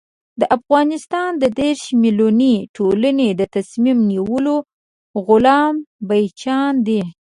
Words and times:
د 0.39 0.41
افغانستان 0.57 1.29
د 1.41 1.43
دېرش 1.59 1.83
ملیوني 2.03 2.55
ټولنې 2.75 3.29
د 3.39 3.41
تصمیم 3.55 3.97
نیولو 4.11 4.55
غلام 5.27 5.75
بچیان 6.07 6.73
دي. 6.87 7.01